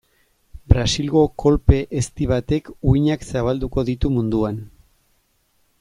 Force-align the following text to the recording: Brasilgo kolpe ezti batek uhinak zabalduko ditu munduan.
Brasilgo 0.71 1.21
kolpe 1.43 1.77
ezti 2.01 2.29
batek 2.33 2.73
uhinak 2.93 3.27
zabalduko 3.35 3.87
ditu 3.91 4.15
munduan. 4.19 4.59